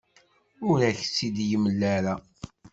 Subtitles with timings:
[0.69, 2.15] Ur ak-tt-id-yemla ara.